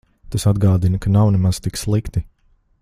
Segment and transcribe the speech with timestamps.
[0.35, 2.27] Tas atgādina, ka nav nemaz tik slikti.